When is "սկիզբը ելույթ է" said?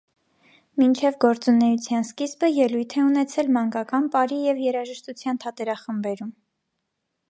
2.09-3.05